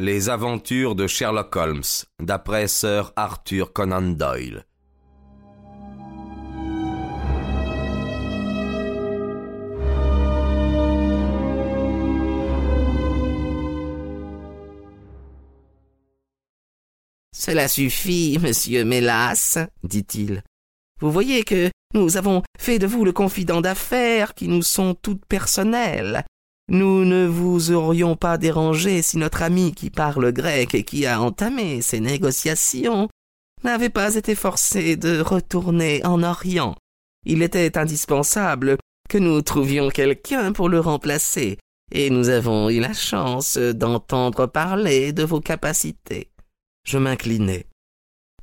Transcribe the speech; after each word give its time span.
Les 0.00 0.30
aventures 0.30 0.94
de 0.94 1.06
Sherlock 1.06 1.54
Holmes, 1.56 1.82
d'après 2.22 2.68
Sir 2.68 3.12
Arthur 3.16 3.74
Conan 3.74 4.00
Doyle. 4.00 4.64
Cela 17.30 17.68
suffit, 17.68 18.38
monsieur 18.40 18.86
Mélas, 18.86 19.58
dit-il. 19.84 20.42
Vous 21.00 21.12
voyez 21.12 21.42
que 21.42 21.70
nous 21.92 22.16
avons 22.16 22.42
fait 22.58 22.78
de 22.78 22.86
vous 22.86 23.04
le 23.04 23.12
confident 23.12 23.60
d'affaires 23.60 24.32
qui 24.32 24.48
nous 24.48 24.62
sont 24.62 24.94
toutes 24.94 25.26
personnelles. 25.26 26.24
Nous 26.70 27.04
ne 27.04 27.26
vous 27.26 27.72
aurions 27.72 28.14
pas 28.14 28.38
dérangé 28.38 29.02
si 29.02 29.18
notre 29.18 29.42
ami 29.42 29.72
qui 29.72 29.90
parle 29.90 30.32
grec 30.32 30.72
et 30.72 30.84
qui 30.84 31.04
a 31.04 31.20
entamé 31.20 31.82
ces 31.82 31.98
négociations 31.98 33.08
n'avait 33.64 33.88
pas 33.90 34.14
été 34.14 34.36
forcé 34.36 34.96
de 34.96 35.20
retourner 35.20 36.00
en 36.06 36.22
Orient. 36.22 36.76
Il 37.26 37.42
était 37.42 37.76
indispensable 37.76 38.78
que 39.08 39.18
nous 39.18 39.42
trouvions 39.42 39.88
quelqu'un 39.88 40.52
pour 40.52 40.68
le 40.68 40.78
remplacer, 40.78 41.58
et 41.90 42.08
nous 42.08 42.28
avons 42.28 42.70
eu 42.70 42.78
la 42.78 42.94
chance 42.94 43.58
d'entendre 43.58 44.46
parler 44.46 45.12
de 45.12 45.24
vos 45.24 45.40
capacités. 45.40 46.30
Je 46.86 46.98
m'inclinai. 46.98 47.66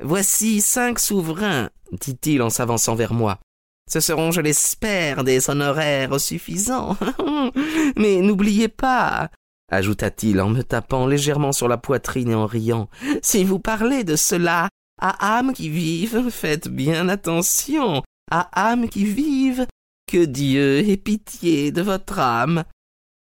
Voici 0.04 0.60
cinq 0.60 1.00
souverains, 1.00 1.70
dit-il 1.94 2.42
en 2.42 2.50
s'avançant 2.50 2.96
vers 2.96 3.14
moi. 3.14 3.40
Ce 3.90 4.00
seront, 4.00 4.32
je 4.32 4.42
l'espère, 4.42 5.24
des 5.24 5.50
honoraires 5.50 6.20
suffisants. 6.20 6.98
Mais 7.96 8.22
n'oubliez 8.22 8.68
pas, 8.68 9.30
ajouta-t-il 9.70 10.40
en 10.42 10.50
me 10.50 10.64
tapant 10.64 11.08
légèrement 11.08 11.52
sur 11.52 11.68
la 11.68 11.78
poitrine 11.78 12.32
et 12.32 12.36
en 12.36 12.46
riant, 12.46 12.90
si 13.22 13.44
vous 13.44 13.60
parlez 13.60 14.04
de 14.04 14.16
cela 14.16 14.70
à 15.00 15.38
âmes 15.38 15.54
qui 15.54 15.70
vivent, 15.70 16.30
faites 16.30 16.68
bien 16.68 17.10
attention, 17.10 18.04
à 18.32 18.72
âmes 18.72 18.90
qui 18.90 19.06
vivent, 19.06 19.68
que 20.12 20.26
Dieu 20.26 20.80
ait 20.90 20.98
pitié 20.98 21.72
de 21.72 21.82
votre 21.82 22.20
âme. 22.20 22.64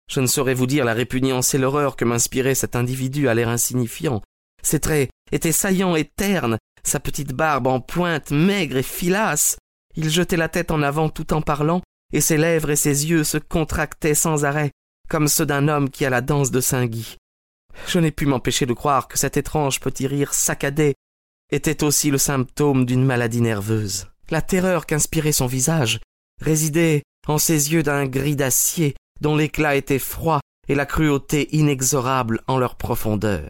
Je 0.10 0.20
ne 0.20 0.28
saurais 0.28 0.54
vous 0.54 0.66
dire 0.66 0.86
la 0.86 0.94
répugnance 0.94 1.54
et 1.54 1.58
l'horreur 1.58 1.96
que 1.96 2.06
m'inspirait 2.06 2.56
cet 2.56 2.76
individu 2.76 3.28
à 3.28 3.34
l'air 3.34 3.50
insignifiant. 3.50 4.22
Ses 4.64 4.80
traits 4.80 5.10
étaient 5.32 5.52
saillants 5.52 5.96
et 5.96 6.06
ternes, 6.06 6.58
sa 6.84 7.00
petite 7.00 7.34
barbe 7.34 7.68
en 7.68 7.80
pointe 7.80 8.32
maigre 8.32 8.78
et 8.78 8.84
filasse, 8.84 9.58
il 9.96 10.10
jetait 10.10 10.38
la 10.38 10.50
tête 10.50 10.72
en 10.72 10.82
avant 10.82 11.10
tout 11.10 11.34
en 11.34 11.42
parlant, 11.42 11.82
et 12.14 12.22
ses 12.22 12.38
lèvres 12.38 12.70
et 12.70 12.76
ses 12.76 13.10
yeux 13.10 13.24
se 13.24 13.38
contractaient 13.38 14.16
sans 14.16 14.46
arrêt, 14.46 14.72
comme 15.10 15.28
ceux 15.28 15.46
d'un 15.46 15.68
homme 15.68 15.90
qui 15.90 16.06
a 16.06 16.10
la 16.10 16.22
danse 16.22 16.52
de 16.52 16.62
Saint-Guy. 16.62 17.18
Je 17.88 18.00
n'ai 18.00 18.12
pu 18.12 18.26
m'empêcher 18.26 18.66
de 18.66 18.74
croire 18.74 19.08
que 19.08 19.18
cet 19.18 19.38
étrange 19.38 19.80
petit 19.80 20.08
rire 20.08 20.34
saccadé 20.34 20.94
était 21.52 21.84
aussi 21.84 22.12
le 22.12 22.18
symptôme 22.18 22.86
d'une 22.86 23.06
maladie 23.06 23.42
nerveuse. 23.42 24.08
La 24.30 24.42
terreur 24.42 24.86
qu'inspirait 24.86 25.32
son 25.32 25.48
visage 25.48 26.00
résidait 26.42 27.04
en 27.28 27.38
ses 27.38 27.74
yeux 27.74 27.84
d'un 27.84 28.06
gris 28.06 28.36
d'acier 28.36 28.96
dont 29.20 29.36
l'éclat 29.36 29.76
était 29.76 30.00
froid 30.00 30.40
et 30.68 30.76
la 30.76 30.86
cruauté 30.86 31.56
inexorable 31.56 32.42
en 32.48 32.58
leur 32.58 32.76
profondeur. 32.76 33.50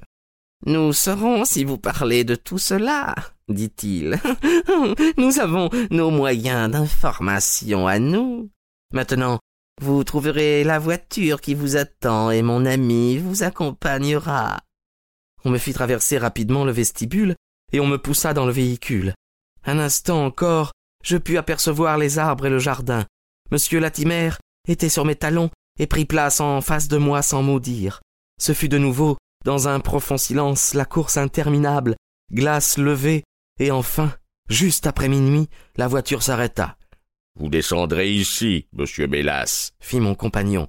Nous 0.66 0.94
saurons 0.94 1.44
si 1.44 1.64
vous 1.64 1.80
parlez 1.80 2.23
de 2.23 2.36
tout 2.36 2.59
cela, 2.59 3.16
dit-il. 3.50 4.20
nous 5.18 5.40
avons 5.40 5.70
nos 5.90 6.12
moyens 6.12 6.70
d'information 6.70 7.88
à 7.88 7.98
nous. 7.98 8.52
Maintenant, 8.94 9.40
vous 9.81 10.03
trouverez 10.03 10.64
la 10.64 10.78
voiture 10.78 11.42
qui 11.42 11.56
vous 11.56 11.78
attend 11.78 12.30
et 12.30 12.44
mon 12.44 12.66
ami 12.66 13.18
vous 13.18 13.42
accompagnera. 13.42 14.59
On 15.44 15.50
me 15.50 15.58
fit 15.58 15.73
traverser 15.73 16.20
rapidement 16.20 16.66
le 16.66 16.72
vestibule 16.72 17.36
et 17.73 17.80
on 17.80 17.88
me 17.88 17.98
poussa 17.98 18.36
dans 18.36 18.46
le 18.46 18.52
véhicule. 18.52 19.16
Un 19.66 19.80
instant 19.80 20.23
encore, 20.23 20.72
je 21.03 21.18
pus 21.18 21.38
apercevoir 21.38 21.97
les 21.97 22.19
arbres 22.19 22.46
et 22.46 22.52
le 22.52 22.59
jardin. 22.59 23.06
Monsieur 23.50 23.80
Latimer 23.80 24.31
était 24.68 24.90
sur 24.90 25.06
mes 25.06 25.16
talons 25.16 25.50
et 25.80 25.88
prit 25.88 26.06
place 26.06 26.40
en 26.40 26.62
face 26.62 26.88
de 26.88 26.97
moi 26.97 27.24
sans 27.24 27.41
mot 27.41 27.59
dire. 27.59 28.02
Ce 28.40 28.53
fut 28.53 28.69
de 28.69 28.78
nouveau 28.78 29.18
dans 29.44 29.68
un 29.68 29.79
profond 29.79 30.18
silence, 30.18 30.74
la 30.74 30.85
course 30.85 31.18
interminable, 31.18 31.96
glace 32.31 32.78
levée, 32.78 33.24
et 33.59 33.72
enfin, 33.72 34.13
juste 34.50 34.88
après 34.88 35.09
minuit, 35.09 35.50
la 35.78 35.88
voiture 35.88 36.24
s'arrêta. 36.24 36.78
Vous 37.40 37.50
descendrez 37.50 38.12
ici, 38.12 38.68
monsieur 38.74 39.07
Mélas, 39.07 39.72
fit 39.80 40.00
mon 40.00 40.16
compagnon. 40.16 40.68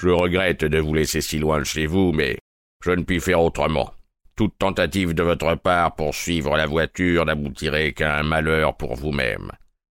Je 0.00 0.08
regrette 0.08 0.64
de 0.64 0.78
vous 0.78 0.94
laisser 0.94 1.20
si 1.20 1.38
loin 1.38 1.58
de 1.58 1.64
chez 1.64 1.86
vous, 1.86 2.12
mais 2.12 2.38
je 2.84 2.90
ne 2.90 3.02
puis 3.02 3.20
faire 3.20 3.40
autrement. 3.40 3.92
Toute 4.36 4.56
tentative 4.58 5.12
de 5.12 5.22
votre 5.22 5.54
part 5.56 5.94
pour 5.94 6.14
suivre 6.14 6.56
la 6.56 6.66
voiture 6.66 7.26
n'aboutirait 7.26 7.92
qu'à 7.92 8.18
un 8.18 8.22
malheur 8.22 8.76
pour 8.76 8.96
vous-même. 8.96 9.52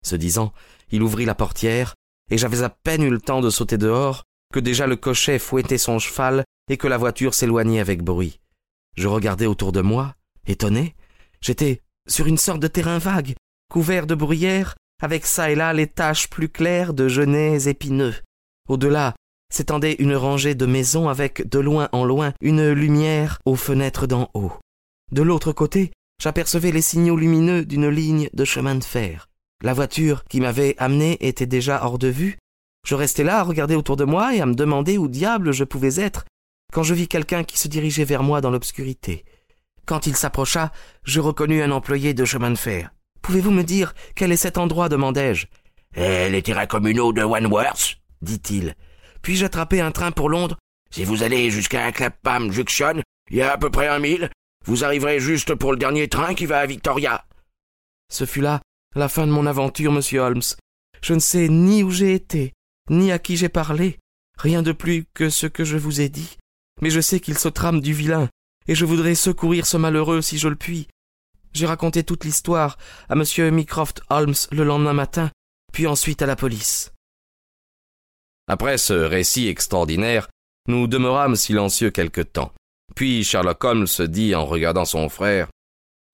Ce 0.04 0.16
disant, 0.16 0.52
il 0.90 1.02
ouvrit 1.02 1.24
la 1.24 1.34
portière, 1.34 1.94
et 2.30 2.38
j'avais 2.38 2.62
à 2.62 2.68
peine 2.68 3.02
eu 3.02 3.10
le 3.10 3.20
temps 3.20 3.40
de 3.40 3.50
sauter 3.50 3.78
dehors 3.78 4.24
que 4.52 4.60
déjà 4.60 4.86
le 4.86 4.96
cocher 4.96 5.38
fouettait 5.38 5.78
son 5.78 5.98
cheval 5.98 6.44
et 6.68 6.76
que 6.76 6.88
la 6.88 6.98
voiture 6.98 7.34
s'éloignait 7.34 7.80
avec 7.80 8.02
bruit. 8.02 8.40
Je 8.96 9.08
regardais 9.08 9.46
autour 9.46 9.72
de 9.72 9.80
moi, 9.80 10.14
étonné. 10.46 10.94
J'étais 11.40 11.80
sur 12.08 12.26
une 12.26 12.38
sorte 12.38 12.60
de 12.60 12.68
terrain 12.68 12.98
vague, 12.98 13.34
couvert 13.70 14.06
de 14.06 14.14
bruyères, 14.14 14.74
avec 15.00 15.24
çà 15.24 15.50
et 15.50 15.54
là 15.54 15.72
les 15.72 15.86
taches 15.86 16.28
plus 16.28 16.48
claires 16.48 16.94
de 16.94 17.08
genêts 17.08 17.68
épineux. 17.68 18.14
Au-delà 18.68 19.14
s'étendait 19.52 19.96
une 19.98 20.14
rangée 20.14 20.54
de 20.54 20.66
maisons 20.66 21.08
avec, 21.08 21.48
de 21.48 21.58
loin 21.58 21.88
en 21.92 22.04
loin, 22.04 22.32
une 22.40 22.70
lumière 22.70 23.38
aux 23.44 23.56
fenêtres 23.56 24.06
d'en 24.06 24.30
haut. 24.34 24.52
De 25.10 25.22
l'autre 25.22 25.52
côté, 25.52 25.92
j'apercevais 26.22 26.72
les 26.72 26.80
signaux 26.80 27.16
lumineux 27.16 27.64
d'une 27.64 27.88
ligne 27.88 28.30
de 28.32 28.44
chemin 28.44 28.76
de 28.76 28.84
fer. 28.84 29.28
La 29.62 29.74
voiture 29.74 30.24
qui 30.24 30.40
m'avait 30.40 30.74
amené 30.78 31.18
était 31.20 31.46
déjà 31.46 31.84
hors 31.84 31.98
de 31.98 32.08
vue. 32.08 32.38
Je 32.86 32.94
restais 32.94 33.24
là 33.24 33.40
à 33.40 33.42
regarder 33.42 33.74
autour 33.74 33.96
de 33.96 34.04
moi 34.04 34.34
et 34.34 34.40
à 34.40 34.46
me 34.46 34.54
demander 34.54 34.98
où 34.98 35.06
diable 35.06 35.52
je 35.52 35.64
pouvais 35.64 36.00
être 36.00 36.24
quand 36.72 36.82
je 36.82 36.94
vis 36.94 37.06
quelqu'un 37.06 37.44
qui 37.44 37.58
se 37.58 37.68
dirigeait 37.68 38.04
vers 38.04 38.22
moi 38.22 38.40
dans 38.40 38.50
l'obscurité. 38.50 39.24
Quand 39.86 40.06
il 40.06 40.16
s'approcha, 40.16 40.72
je 41.04 41.20
reconnus 41.20 41.62
un 41.62 41.70
employé 41.70 42.14
de 42.14 42.24
chemin 42.24 42.50
de 42.50 42.56
fer. 42.56 42.90
Pouvez-vous 43.20 43.50
me 43.50 43.62
dire 43.62 43.94
quel 44.16 44.32
est 44.32 44.36
cet 44.36 44.58
endroit 44.58 44.88
demandai-je. 44.88 45.46
Eh, 45.94 46.30
les 46.30 46.42
terrains 46.42 46.66
communaux 46.66 47.12
de 47.12 47.22
Wanworth, 47.22 47.98
dit-il. 48.22 48.74
Puis-je 49.20 49.44
attraper 49.44 49.80
un 49.80 49.92
train 49.92 50.10
pour 50.10 50.30
Londres? 50.30 50.56
Si 50.90 51.04
vous 51.04 51.22
allez 51.22 51.50
jusqu'à 51.50 51.92
Clapham 51.92 52.50
Junction, 52.50 53.02
il 53.30 53.36
y 53.36 53.42
a 53.42 53.52
à 53.52 53.58
peu 53.58 53.70
près 53.70 53.88
un 53.88 53.98
mille. 53.98 54.30
Vous 54.64 54.84
arriverez 54.84 55.20
juste 55.20 55.54
pour 55.54 55.72
le 55.72 55.78
dernier 55.78 56.08
train 56.08 56.34
qui 56.34 56.46
va 56.46 56.60
à 56.60 56.66
Victoria. 56.66 57.24
Ce 58.10 58.24
fut 58.24 58.40
là 58.40 58.60
la 58.94 59.08
fin 59.08 59.26
de 59.26 59.32
mon 59.32 59.46
aventure, 59.46 59.92
monsieur 59.92 60.20
Holmes. 60.20 60.42
Je 61.02 61.14
ne 61.14 61.18
sais 61.18 61.48
ni 61.48 61.82
où 61.82 61.90
j'ai 61.90 62.14
été, 62.14 62.52
ni 62.90 63.10
à 63.10 63.18
qui 63.18 63.36
j'ai 63.36 63.48
parlé, 63.48 63.98
rien 64.36 64.62
de 64.62 64.72
plus 64.72 65.04
que 65.14 65.30
ce 65.30 65.46
que 65.46 65.64
je 65.64 65.78
vous 65.78 66.00
ai 66.00 66.08
dit 66.08 66.36
mais 66.80 66.90
je 66.90 67.00
sais 67.00 67.20
qu'il 67.20 67.38
se 67.38 67.48
trame 67.48 67.80
du 67.80 67.92
vilain, 67.92 68.28
et 68.66 68.74
je 68.74 68.84
voudrais 68.84 69.14
secourir 69.14 69.66
ce 69.66 69.76
malheureux 69.76 70.22
si 70.22 70.38
je 70.38 70.48
le 70.48 70.56
puis. 70.56 70.88
J'ai 71.52 71.66
raconté 71.66 72.02
toute 72.02 72.24
l'histoire 72.24 72.78
à 73.08 73.14
M. 73.14 73.24
Mycroft 73.54 74.02
Holmes 74.08 74.34
le 74.50 74.64
lendemain 74.64 74.94
matin, 74.94 75.30
puis 75.72 75.86
ensuite 75.86 76.22
à 76.22 76.26
la 76.26 76.36
police. 76.36 76.92
Après 78.48 78.78
ce 78.78 78.94
récit 78.94 79.48
extraordinaire, 79.48 80.28
nous 80.68 80.86
demeurâmes 80.86 81.36
silencieux 81.36 81.90
quelque 81.90 82.20
temps. 82.20 82.52
Puis 82.94 83.24
Sherlock 83.24 83.62
Holmes 83.64 84.06
dit 84.08 84.34
en 84.34 84.46
regardant 84.46 84.84
son 84.84 85.08
frère 85.08 85.48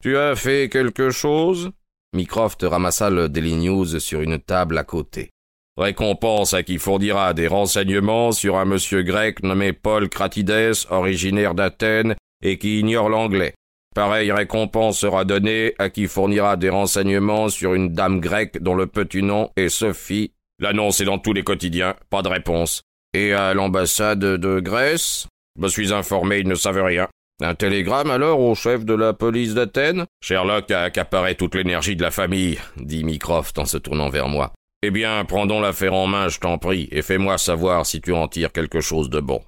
Tu 0.03 0.17
as 0.17 0.37
fait 0.37 0.69
quelque 0.69 1.11
chose? 1.11 1.71
Mycroft 2.15 2.63
ramassa 2.63 3.11
le 3.11 3.29
Daily 3.29 3.57
News 3.57 3.99
sur 4.01 4.21
une 4.21 4.39
table 4.39 4.79
à 4.79 4.85
côté. 4.85 5.31
Récompense 5.79 6.55
à 6.55 6.65
qui 6.65 6.79
fournira 6.79 7.35
des 7.35 7.47
renseignements 7.47 8.33
sur 8.33 8.57
un 8.57 8.65
monsieur 8.65 9.05
grec 9.05 9.45
nommé 9.45 9.73
Paul 9.73 10.09
Cratides, 10.09 10.75
originaire 10.91 11.55
d'Athènes 11.55 12.17
et 12.43 12.59
qui 12.59 12.81
ignore 12.81 13.09
l'anglais. 13.09 13.55
Pareille 13.95 14.33
récompense 14.33 14.99
sera 14.99 15.25
donnée 15.25 15.75
à 15.79 15.89
qui 15.89 16.09
fournira 16.09 16.57
des 16.57 16.69
renseignements 16.69 17.49
sur 17.49 17.75
une 17.75 17.93
dame 17.93 18.19
grecque 18.19 18.61
dont 18.61 18.75
le 18.75 18.89
petit 18.89 19.23
nom 19.23 19.51
est 19.57 19.69
Sophie. 19.69 20.33
L'annonce 20.59 21.01
est 21.01 21.05
dans 21.05 21.21
tous 21.21 21.33
les 21.33 21.45
quotidiens, 21.45 21.95
pas 22.11 22.23
de 22.23 22.29
réponse. 22.29 22.83
Et 23.15 23.33
à 23.33 23.55
l'ambassade 23.55 24.19
de 24.19 24.59
Grèce? 24.59 25.29
Je 25.57 25.63
me 25.63 25.69
suis 25.69 25.93
informé, 25.93 26.39
ils 26.39 26.49
ne 26.49 26.57
savent 26.57 26.83
rien. 26.83 27.07
Un 27.41 27.55
télégramme 27.55 28.11
alors 28.11 28.41
au 28.41 28.57
chef 28.57 28.85
de 28.85 28.95
la 28.95 29.13
police 29.13 29.55
d'Athènes? 29.55 30.07
Sherlock 30.25 30.73
a 30.73 30.83
accaparé 30.83 31.37
toute 31.37 31.55
l'énergie 31.55 31.95
de 31.95 32.03
la 32.03 32.11
famille, 32.11 32.59
dit 32.77 33.05
Mycroft 33.05 33.61
en 33.61 33.65
se 33.65 33.79
tournant 33.79 34.09
vers 34.09 34.29
moi. 34.29 34.53
Eh 34.83 34.91
bien, 34.93 35.25
prends 35.25 35.47
l'affaire 35.47 35.95
en 35.95 36.07
main, 36.07 36.29
je 36.29 36.39
t'en 36.39 36.57
prie, 36.57 36.89
et 36.93 37.03
fais-moi 37.03 37.37
savoir 37.37 37.85
si 37.85 38.01
tu 38.01 38.13
en 38.13 38.29
tires 38.29 38.53
quelque 38.53 38.81
chose 38.81 39.11
de 39.11 39.19
bon. 39.19 39.43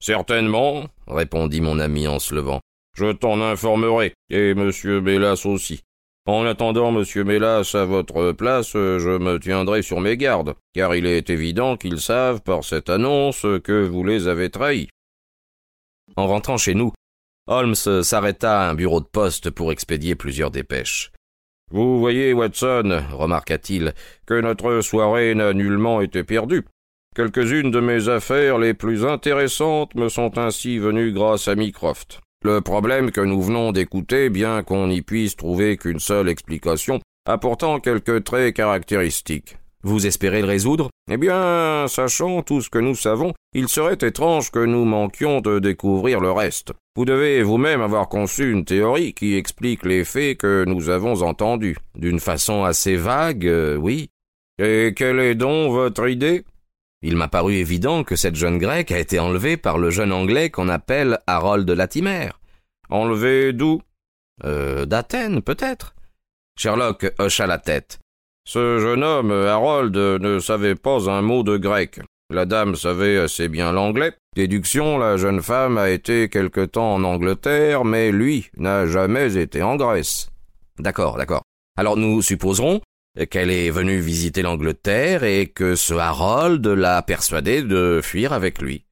Certainement, 0.00 0.88
répondit 1.06 1.62
mon 1.62 1.78
ami 1.78 2.06
en 2.06 2.18
se 2.18 2.34
levant. 2.34 2.60
Je 2.94 3.10
t'en 3.12 3.40
informerai, 3.40 4.12
et 4.28 4.54
monsieur 4.54 5.00
Mélas 5.00 5.46
aussi. 5.46 5.80
En 6.26 6.44
attendant, 6.44 6.92
monsieur 6.92 7.24
Mélas, 7.24 7.74
à 7.74 7.86
votre 7.86 8.32
place, 8.32 8.72
je 8.72 9.16
me 9.16 9.38
tiendrai 9.38 9.80
sur 9.80 10.00
mes 10.00 10.18
gardes, 10.18 10.54
car 10.74 10.94
il 10.94 11.06
est 11.06 11.30
évident 11.30 11.78
qu'ils 11.78 12.00
savent 12.00 12.42
par 12.42 12.64
cette 12.64 12.90
annonce 12.90 13.46
que 13.64 13.86
vous 13.86 14.04
les 14.04 14.28
avez 14.28 14.50
trahis. 14.50 14.90
En 16.16 16.26
rentrant 16.26 16.58
chez 16.58 16.74
nous, 16.74 16.92
Holmes 17.46 17.74
s'arrêta 17.74 18.60
à 18.60 18.68
un 18.68 18.74
bureau 18.74 19.00
de 19.00 19.06
poste 19.06 19.48
pour 19.48 19.72
expédier 19.72 20.16
plusieurs 20.16 20.50
dépêches. 20.50 21.12
Vous 21.70 21.98
voyez, 21.98 22.32
Watson, 22.32 23.02
remarqua-t-il, 23.12 23.92
que 24.26 24.40
notre 24.40 24.80
soirée 24.80 25.34
n'a 25.34 25.52
nullement 25.52 26.00
été 26.00 26.24
perdue. 26.24 26.64
Quelques-unes 27.14 27.70
de 27.70 27.80
mes 27.80 28.08
affaires 28.08 28.58
les 28.58 28.74
plus 28.74 29.04
intéressantes 29.04 29.94
me 29.94 30.08
sont 30.08 30.38
ainsi 30.38 30.78
venues 30.78 31.12
grâce 31.12 31.48
à 31.48 31.56
Mycroft. 31.56 32.20
Le 32.44 32.60
problème 32.60 33.10
que 33.10 33.20
nous 33.20 33.42
venons 33.42 33.72
d'écouter, 33.72 34.30
bien 34.30 34.62
qu'on 34.62 34.86
n'y 34.86 35.02
puisse 35.02 35.36
trouver 35.36 35.76
qu'une 35.76 35.98
seule 35.98 36.28
explication, 36.28 37.00
a 37.26 37.36
pourtant 37.36 37.80
quelques 37.80 38.24
traits 38.24 38.54
caractéristiques. 38.54 39.56
Vous 39.88 40.06
espérez 40.06 40.42
le 40.42 40.46
résoudre? 40.46 40.90
Eh 41.10 41.16
bien, 41.16 41.86
sachant 41.88 42.42
tout 42.42 42.60
ce 42.60 42.68
que 42.68 42.78
nous 42.78 42.94
savons, 42.94 43.32
il 43.54 43.68
serait 43.68 43.96
étrange 44.02 44.50
que 44.50 44.62
nous 44.62 44.84
manquions 44.84 45.40
de 45.40 45.60
découvrir 45.60 46.20
le 46.20 46.30
reste. 46.30 46.74
Vous 46.94 47.06
devez 47.06 47.42
vous-même 47.42 47.80
avoir 47.80 48.10
conçu 48.10 48.52
une 48.52 48.66
théorie 48.66 49.14
qui 49.14 49.34
explique 49.34 49.86
les 49.86 50.04
faits 50.04 50.36
que 50.36 50.66
nous 50.68 50.90
avons 50.90 51.22
entendus. 51.22 51.78
D'une 51.94 52.20
façon 52.20 52.64
assez 52.64 52.96
vague, 52.96 53.46
euh, 53.46 53.76
oui. 53.76 54.10
Et 54.62 54.92
quelle 54.94 55.20
est 55.20 55.34
donc 55.34 55.72
votre 55.72 56.06
idée? 56.06 56.44
Il 57.00 57.16
m'a 57.16 57.28
paru 57.28 57.54
évident 57.54 58.04
que 58.04 58.14
cette 58.14 58.36
jeune 58.36 58.58
grecque 58.58 58.92
a 58.92 58.98
été 58.98 59.18
enlevée 59.18 59.56
par 59.56 59.78
le 59.78 59.88
jeune 59.88 60.12
anglais 60.12 60.50
qu'on 60.50 60.68
appelle 60.68 61.18
Harold 61.26 61.70
Latimer. 61.70 62.28
Enlevée 62.90 63.54
d'où? 63.54 63.80
Euh, 64.44 64.84
d'Athènes, 64.84 65.40
peut-être. 65.40 65.94
Sherlock 66.58 67.10
hocha 67.18 67.46
la 67.46 67.56
tête. 67.56 67.98
Ce 68.48 68.78
jeune 68.78 69.04
homme, 69.04 69.30
Harold, 69.30 69.94
ne 69.94 70.38
savait 70.38 70.74
pas 70.74 71.10
un 71.10 71.20
mot 71.20 71.42
de 71.42 71.58
grec. 71.58 72.00
La 72.30 72.46
dame 72.46 72.76
savait 72.76 73.18
assez 73.18 73.46
bien 73.46 73.72
l'anglais. 73.72 74.14
Déduction, 74.34 74.96
la 74.96 75.18
jeune 75.18 75.42
femme 75.42 75.76
a 75.76 75.90
été 75.90 76.30
quelque 76.30 76.64
temps 76.64 76.94
en 76.94 77.04
Angleterre, 77.04 77.84
mais 77.84 78.10
lui 78.10 78.48
n'a 78.56 78.86
jamais 78.86 79.36
été 79.36 79.62
en 79.62 79.76
Grèce. 79.76 80.30
D'accord, 80.78 81.18
d'accord. 81.18 81.42
Alors 81.76 81.98
nous 81.98 82.22
supposerons 82.22 82.80
qu'elle 83.28 83.50
est 83.50 83.68
venue 83.68 83.98
visiter 83.98 84.40
l'Angleterre 84.40 85.24
et 85.24 85.48
que 85.48 85.74
ce 85.74 85.92
Harold 85.92 86.66
l'a 86.66 87.02
persuadée 87.02 87.62
de 87.62 88.00
fuir 88.02 88.32
avec 88.32 88.62
lui. 88.62 88.86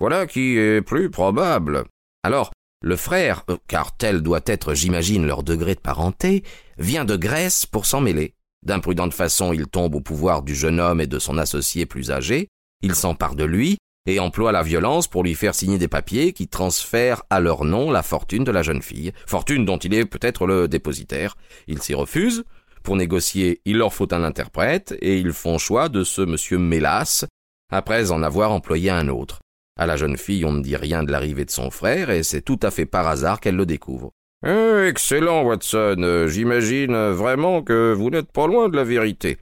Voilà 0.00 0.26
qui 0.26 0.58
est 0.58 0.82
plus 0.82 1.08
probable. 1.08 1.84
Alors, 2.24 2.52
le 2.82 2.96
frère, 2.96 3.44
euh, 3.48 3.56
car 3.68 3.96
tel 3.96 4.20
doit 4.20 4.42
être, 4.44 4.74
j'imagine, 4.74 5.26
leur 5.26 5.44
degré 5.44 5.74
de 5.74 5.80
parenté, 5.80 6.44
vient 6.76 7.06
de 7.06 7.16
Grèce 7.16 7.64
pour 7.64 7.86
s'en 7.86 8.02
mêler. 8.02 8.34
D'imprudente 8.64 9.14
façon, 9.14 9.52
il 9.52 9.66
tombe 9.66 9.94
au 9.94 10.00
pouvoir 10.00 10.42
du 10.42 10.54
jeune 10.54 10.80
homme 10.80 11.00
et 11.00 11.06
de 11.06 11.18
son 11.18 11.38
associé 11.38 11.86
plus 11.86 12.10
âgé, 12.10 12.48
il 12.82 12.94
s'empare 12.94 13.34
de 13.34 13.44
lui 13.44 13.78
et 14.06 14.20
emploie 14.20 14.52
la 14.52 14.62
violence 14.62 15.06
pour 15.06 15.22
lui 15.22 15.34
faire 15.34 15.54
signer 15.54 15.78
des 15.78 15.88
papiers 15.88 16.32
qui 16.32 16.48
transfèrent 16.48 17.22
à 17.28 17.40
leur 17.40 17.64
nom 17.64 17.90
la 17.90 18.02
fortune 18.02 18.44
de 18.44 18.50
la 18.50 18.62
jeune 18.62 18.82
fille, 18.82 19.12
fortune 19.26 19.64
dont 19.64 19.76
il 19.76 19.92
est 19.94 20.06
peut-être 20.06 20.46
le 20.46 20.66
dépositaire. 20.66 21.36
Il 21.66 21.82
s'y 21.82 21.94
refuse, 21.94 22.44
pour 22.82 22.96
négocier, 22.96 23.60
il 23.64 23.76
leur 23.76 23.92
faut 23.92 24.12
un 24.14 24.24
interprète, 24.24 24.96
et 25.02 25.18
ils 25.18 25.32
font 25.32 25.58
choix 25.58 25.88
de 25.88 26.04
ce 26.04 26.22
monsieur 26.22 26.58
Mélas, 26.58 27.26
après 27.70 28.10
en 28.10 28.22
avoir 28.22 28.50
employé 28.50 28.90
un 28.90 29.08
autre. 29.08 29.40
À 29.78 29.86
la 29.86 29.96
jeune 29.96 30.16
fille, 30.16 30.44
on 30.44 30.52
ne 30.52 30.62
dit 30.62 30.76
rien 30.76 31.02
de 31.02 31.12
l'arrivée 31.12 31.44
de 31.44 31.50
son 31.50 31.70
frère, 31.70 32.10
et 32.10 32.22
c'est 32.22 32.42
tout 32.42 32.58
à 32.62 32.70
fait 32.70 32.86
par 32.86 33.06
hasard 33.06 33.40
qu'elle 33.40 33.56
le 33.56 33.66
découvre. 33.66 34.12
Eh, 34.46 34.86
excellent, 34.88 35.42
Watson. 35.42 36.26
J'imagine 36.28 37.10
vraiment 37.10 37.62
que 37.62 37.92
vous 37.92 38.10
n'êtes 38.10 38.30
pas 38.30 38.46
loin 38.46 38.68
de 38.68 38.76
la 38.76 38.84
vérité. 38.84 39.38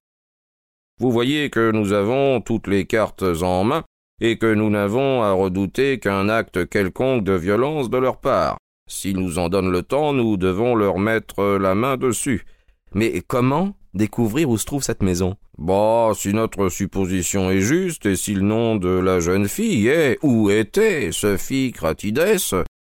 Vous 0.98 1.12
voyez 1.12 1.50
que 1.50 1.70
nous 1.70 1.92
avons 1.92 2.40
toutes 2.40 2.66
les 2.66 2.86
cartes 2.86 3.22
en 3.42 3.64
main, 3.64 3.84
et 4.20 4.38
que 4.38 4.54
nous 4.54 4.70
n'avons 4.70 5.22
à 5.22 5.32
redouter 5.32 5.98
qu'un 5.98 6.28
acte 6.30 6.66
quelconque 6.68 7.24
de 7.24 7.34
violence 7.34 7.90
de 7.90 7.98
leur 7.98 8.18
part. 8.18 8.56
S'ils 8.88 9.18
nous 9.18 9.38
en 9.38 9.48
donnent 9.48 9.72
le 9.72 9.82
temps, 9.82 10.12
nous 10.12 10.36
devons 10.36 10.74
leur 10.74 10.98
mettre 10.98 11.58
la 11.58 11.74
main 11.74 11.96
dessus. 11.96 12.46
Mais 12.94 13.22
comment 13.26 13.74
découvrir 13.92 14.48
où 14.48 14.56
se 14.56 14.64
trouve 14.64 14.82
cette 14.82 15.02
maison? 15.02 15.36
Bah, 15.58 16.12
si 16.14 16.32
notre 16.32 16.68
supposition 16.68 17.50
est 17.50 17.60
juste, 17.60 18.06
et 18.06 18.16
si 18.16 18.34
le 18.34 18.42
nom 18.42 18.76
de 18.76 18.88
la 18.88 19.20
jeune 19.20 19.48
fille 19.48 19.88
est, 19.88 20.18
ou 20.22 20.50
était, 20.50 21.10
Sophie 21.12 21.72
Cratides, 21.72 22.38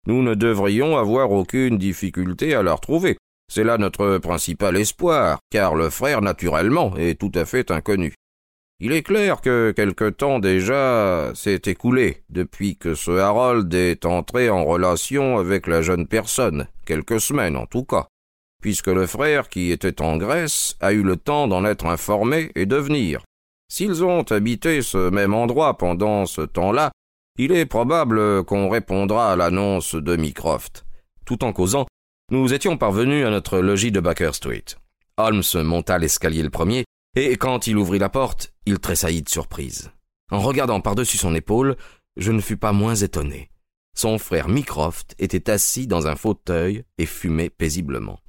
nous 0.07 0.23
ne 0.23 0.35
devrions 0.35 0.97
avoir 0.97 1.31
aucune 1.33 1.79
difficulté 1.79 2.55
à 2.55 2.63
la 2.63 2.75
retrouver. 2.75 3.17
C'est 3.53 3.65
là 3.65 3.79
notre 3.79 4.19
principal 4.19 4.77
espoir, 4.77 5.39
car 5.51 5.75
le 5.75 5.91
frère, 5.91 6.23
naturellement, 6.23 6.97
est 6.97 7.19
tout 7.19 7.33
à 7.35 7.45
fait 7.45 7.71
inconnu. 7.71 8.15
Il 8.81 8.93
est 8.93 9.03
clair 9.03 9.41
que 9.41 9.73
quelque 9.75 10.11
temps 10.11 10.39
déjà 10.39 11.33
s'est 11.35 11.63
écoulé 11.67 12.25
depuis 12.29 12.77
que 12.77 12.95
ce 12.95 13.11
Harold 13.11 13.73
est 13.73 14.05
entré 14.05 14.51
en 14.51 14.65
relation 14.65 15.39
avec 15.39 15.67
la 15.67 15.81
jeune 15.81 16.07
personne, 16.07 16.67
quelques 16.85 17.21
semaines 17.21 17.57
en 17.57 17.67
tout 17.67 17.85
cas 17.85 18.09
puisque 18.67 18.89
le 18.89 19.07
frère 19.07 19.49
qui 19.49 19.71
était 19.71 20.03
en 20.03 20.17
Grèce 20.17 20.77
a 20.81 20.93
eu 20.93 21.05
le 21.05 21.17
temps 21.17 21.47
d'en 21.47 21.65
être 21.65 21.87
informé 21.87 22.51
et 22.57 22.67
de 22.67 22.75
venir. 22.75 23.23
S'ils 23.69 24.05
ont 24.05 24.23
habité 24.23 24.83
ce 24.83 25.11
même 25.11 25.35
endroit 25.35 25.79
pendant 25.79 26.27
ce 26.27 26.41
temps-là, 26.41 26.91
il 27.39 27.53
est 27.53 27.67
probable 27.67 28.45
qu'on 28.45 28.69
répondra 28.69 29.33
à 29.33 29.37
l'annonce 29.37 29.95
de 29.95 30.17
Mycroft. 30.17 30.87
Tout 31.25 31.45
en 31.45 31.53
causant, 31.53 31.87
nous 32.31 32.55
étions 32.55 32.79
parvenus 32.79 33.27
à 33.27 33.31
notre 33.31 33.59
logis 33.59 33.93
de 33.93 34.01
Baker 34.01 34.33
Street. 34.33 34.65
Holmes 35.19 35.43
monta 35.63 35.99
l'escalier 35.99 36.43
le 36.43 36.51
premier, 36.51 36.85
et 37.15 37.37
quand 37.37 37.67
il 37.67 37.77
ouvrit 37.77 37.99
la 37.99 38.09
porte, 38.09 38.53
il 38.65 38.79
tressaillit 38.79 39.23
de 39.23 39.29
surprise. 39.29 39.91
En 40.31 40.41
regardant 40.41 40.81
par-dessus 40.81 41.19
son 41.19 41.35
épaule, 41.35 41.77
je 42.17 42.33
ne 42.33 42.41
fus 42.41 42.57
pas 42.57 42.73
moins 42.73 42.95
étonné. 42.95 43.51
Son 43.97 44.19
frère 44.19 44.49
Mycroft 44.49 45.15
était 45.19 45.51
assis 45.51 45.87
dans 45.87 46.07
un 46.07 46.17
fauteuil 46.17 46.85
et 46.99 47.07
fumait 47.07 47.51
paisiblement. 47.51 48.21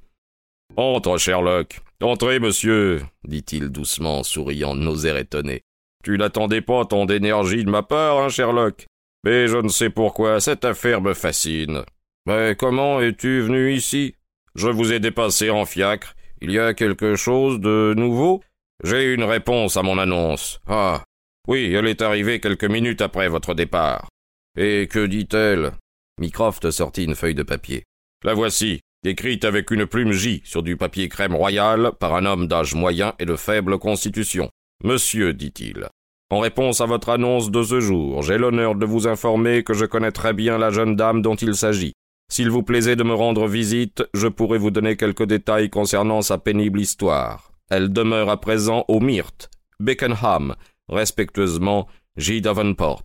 Entre, 0.76 1.18
Sherlock. 1.18 1.80
Entrez, 2.00 2.38
monsieur, 2.38 3.02
dit-il 3.24 3.70
doucement 3.70 4.20
en 4.20 4.22
souriant 4.22 4.74
de 4.74 4.80
nos 4.80 4.96
airs 5.04 5.16
étonnés. 5.16 5.62
Tu 6.04 6.16
n'attendais 6.16 6.60
pas 6.62 6.84
tant 6.84 7.04
d'énergie 7.04 7.64
de 7.64 7.70
ma 7.70 7.82
part, 7.82 8.18
hein, 8.18 8.28
Sherlock 8.28 8.86
Mais 9.24 9.48
je 9.48 9.56
ne 9.56 9.68
sais 9.68 9.90
pourquoi 9.90 10.40
cette 10.40 10.64
affaire 10.64 11.00
me 11.00 11.14
fascine. 11.14 11.82
Mais 12.26 12.54
comment 12.58 13.00
es-tu 13.00 13.40
venu 13.40 13.72
ici? 13.72 14.14
Je 14.54 14.68
vous 14.68 14.92
ai 14.92 15.00
dépassé 15.00 15.50
en 15.50 15.64
fiacre. 15.64 16.14
Il 16.40 16.50
y 16.50 16.58
a 16.58 16.74
quelque 16.74 17.16
chose 17.16 17.58
de 17.60 17.94
nouveau? 17.96 18.42
J'ai 18.84 19.12
une 19.12 19.24
réponse 19.24 19.76
à 19.76 19.82
mon 19.82 19.98
annonce. 19.98 20.60
Ah. 20.66 21.02
Oui, 21.48 21.72
elle 21.74 21.86
est 21.86 22.02
arrivée 22.02 22.40
quelques 22.40 22.64
minutes 22.64 23.00
après 23.00 23.28
votre 23.28 23.54
départ. 23.54 24.08
Et 24.56 24.86
que 24.86 25.06
dit-elle? 25.06 25.72
Mycroft 26.20 26.70
sortit 26.70 27.04
une 27.04 27.14
feuille 27.14 27.34
de 27.34 27.42
papier. 27.42 27.84
La 28.24 28.34
voici 28.34 28.80
écrite 29.04 29.44
avec 29.44 29.70
une 29.70 29.86
plume 29.86 30.12
J 30.12 30.42
sur 30.44 30.62
du 30.62 30.76
papier 30.76 31.08
crème 31.08 31.34
royal 31.34 31.92
par 31.98 32.14
un 32.14 32.26
homme 32.26 32.46
d'âge 32.46 32.74
moyen 32.74 33.14
et 33.18 33.24
de 33.24 33.36
faible 33.36 33.78
constitution. 33.78 34.50
Monsieur, 34.84 35.32
dit-il, 35.32 35.88
en 36.30 36.40
réponse 36.40 36.80
à 36.80 36.86
votre 36.86 37.08
annonce 37.08 37.50
de 37.50 37.62
ce 37.62 37.80
jour, 37.80 38.22
j'ai 38.22 38.36
l'honneur 38.36 38.74
de 38.74 38.84
vous 38.84 39.08
informer 39.08 39.64
que 39.64 39.72
je 39.72 39.86
connais 39.86 40.12
très 40.12 40.34
bien 40.34 40.58
la 40.58 40.70
jeune 40.70 40.94
dame 40.94 41.22
dont 41.22 41.36
il 41.36 41.54
s'agit. 41.54 41.92
S'il 42.30 42.50
vous 42.50 42.62
plaisait 42.62 42.96
de 42.96 43.02
me 43.02 43.14
rendre 43.14 43.46
visite, 43.46 44.04
je 44.12 44.28
pourrais 44.28 44.58
vous 44.58 44.70
donner 44.70 44.96
quelques 44.96 45.24
détails 45.24 45.70
concernant 45.70 46.20
sa 46.20 46.36
pénible 46.36 46.80
histoire. 46.80 47.52
Elle 47.70 47.92
demeure 47.92 48.28
à 48.28 48.38
présent 48.38 48.84
au 48.88 49.00
Myrte, 49.00 49.50
Beckenham, 49.80 50.54
respectueusement 50.88 51.88
J. 52.16 52.42
Davenport. 52.42 53.04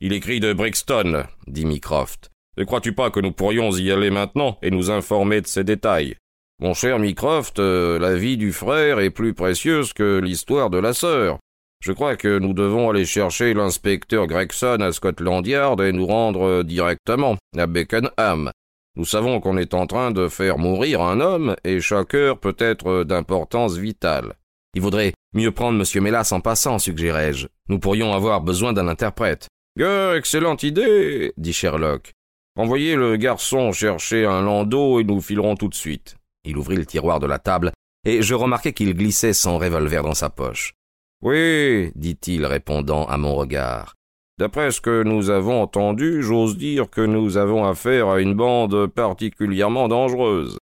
Il 0.00 0.14
écrit 0.14 0.40
de 0.40 0.54
Brixton, 0.54 1.24
dit 1.46 1.66
Mycroft. 1.66 2.30
Ne 2.56 2.64
crois-tu 2.64 2.94
pas 2.94 3.10
que 3.10 3.20
nous 3.20 3.32
pourrions 3.32 3.70
y 3.72 3.90
aller 3.90 4.10
maintenant 4.10 4.58
et 4.62 4.70
nous 4.70 4.90
informer 4.90 5.42
de 5.42 5.46
ces 5.46 5.64
détails? 5.64 6.16
Mon 6.60 6.74
cher 6.74 6.98
Mycroft, 6.98 7.58
euh, 7.58 7.98
la 7.98 8.14
vie 8.14 8.36
du 8.36 8.52
frère 8.52 9.00
est 9.00 9.10
plus 9.10 9.34
précieuse 9.34 9.92
que 9.92 10.18
l'histoire 10.18 10.70
de 10.70 10.78
la 10.78 10.92
sœur. 10.92 11.38
Je 11.82 11.90
crois 11.90 12.14
que 12.14 12.38
nous 12.38 12.52
devons 12.52 12.90
aller 12.90 13.04
chercher 13.04 13.54
l'inspecteur 13.54 14.28
Gregson 14.28 14.78
à 14.80 14.92
Scotland 14.92 15.44
Yard 15.44 15.80
et 15.80 15.90
nous 15.90 16.06
rendre 16.06 16.62
directement 16.62 17.36
à 17.58 17.66
Beckenham. 17.66 18.52
Nous 18.94 19.04
savons 19.04 19.40
qu'on 19.40 19.56
est 19.56 19.74
en 19.74 19.88
train 19.88 20.12
de 20.12 20.28
faire 20.28 20.58
mourir 20.58 21.00
un 21.00 21.20
homme 21.20 21.56
et 21.64 21.80
chaque 21.80 22.14
heure 22.14 22.38
peut 22.38 22.54
être 22.58 23.02
d'importance 23.02 23.76
vitale. 23.78 24.34
Il 24.74 24.80
vaudrait 24.80 25.12
mieux 25.34 25.50
prendre 25.50 25.82
M. 25.82 26.02
Mélas 26.04 26.30
en 26.30 26.40
passant, 26.40 26.78
suggérai-je. 26.78 27.48
Nous 27.68 27.80
pourrions 27.80 28.12
avoir 28.12 28.42
besoin 28.42 28.72
d'un 28.72 28.86
interprète. 28.86 29.48
excellente 29.76 30.62
idée, 30.62 31.32
dit 31.36 31.52
Sherlock. 31.52 32.12
Envoyez 32.56 32.94
le 32.94 33.16
garçon 33.16 33.72
chercher 33.72 34.24
un 34.24 34.42
landau 34.42 35.00
et 35.00 35.04
nous 35.04 35.20
filerons 35.20 35.56
tout 35.56 35.68
de 35.68 35.74
suite. 35.74 36.14
Il 36.44 36.58
ouvrit 36.58 36.76
le 36.76 36.86
tiroir 36.86 37.18
de 37.18 37.26
la 37.26 37.40
table, 37.40 37.72
et 38.04 38.22
je 38.22 38.34
remarquai 38.34 38.72
qu'il 38.72 38.94
glissait 38.94 39.32
son 39.32 39.58
revolver 39.58 40.04
dans 40.04 40.14
sa 40.14 40.30
poche. 40.30 40.74
Oui, 41.22 41.92
dit-il, 41.94 42.44
répondant 42.46 43.04
à 43.06 43.16
mon 43.16 43.36
regard. 43.36 43.94
D'après 44.38 44.72
ce 44.72 44.80
que 44.80 45.04
nous 45.04 45.30
avons 45.30 45.62
entendu, 45.62 46.20
j'ose 46.20 46.56
dire 46.56 46.90
que 46.90 47.00
nous 47.00 47.36
avons 47.36 47.64
affaire 47.64 48.08
à 48.08 48.20
une 48.20 48.34
bande 48.34 48.88
particulièrement 48.88 49.86
dangereuse. 49.86 50.58